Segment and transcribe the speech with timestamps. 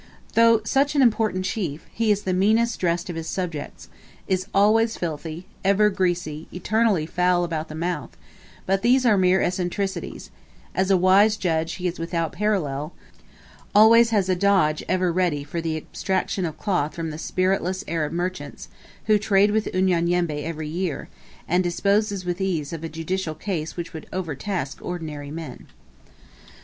[0.33, 3.87] Though such an important chief, he is the meanest dressed of his subjects,
[4.27, 8.09] is always filthy, ever greasy eternally foul about the mouth;
[8.65, 10.31] but these are mere eccentricities:
[10.73, 12.93] as a wise judge, he is without parallel,
[13.75, 18.11] always has a dodge ever ready for the abstraction of cloth from the spiritless Arab
[18.11, 18.69] merchants,
[19.05, 21.09] who trade with Unyanyembe every year;
[21.47, 25.67] and disposes with ease of a judicial case which would overtask ordinary men.